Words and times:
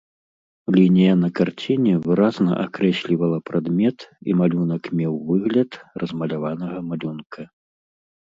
Лінія 0.75 1.09
на 1.23 1.27
карціне 1.39 1.91
выразна 2.05 2.51
акрэслівала 2.63 3.37
прадмет, 3.49 3.99
і 4.31 4.37
малюнак 4.39 4.83
меў 5.03 5.13
выгляд 5.29 5.71
размаляванага 6.05 6.77
малюнка. 6.89 7.41